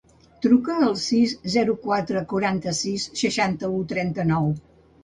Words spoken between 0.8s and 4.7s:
al sis, zero, quatre, quaranta-sis, seixanta-u, trenta-nou.